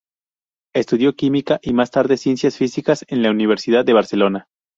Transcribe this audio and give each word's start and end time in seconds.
Estudió 0.73 1.13
Química 1.15 1.59
y 1.61 1.73
más 1.73 1.91
tarde 1.91 2.17
Ciencias 2.17 2.57
Físicas 2.57 3.05
en 3.07 3.21
la 3.21 3.29
Universidad 3.29 3.85
de 3.85 3.93
Barcelona. 3.93 4.47